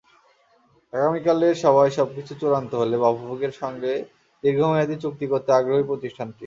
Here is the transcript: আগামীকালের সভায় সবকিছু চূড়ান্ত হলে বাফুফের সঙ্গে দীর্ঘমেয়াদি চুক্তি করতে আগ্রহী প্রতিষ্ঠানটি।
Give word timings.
আগামীকালের 0.93 1.55
সভায় 1.63 1.91
সবকিছু 1.97 2.33
চূড়ান্ত 2.41 2.71
হলে 2.81 2.95
বাফুফের 3.03 3.53
সঙ্গে 3.61 3.93
দীর্ঘমেয়াদি 4.43 4.95
চুক্তি 5.03 5.25
করতে 5.31 5.49
আগ্রহী 5.53 5.83
প্রতিষ্ঠানটি। 5.89 6.39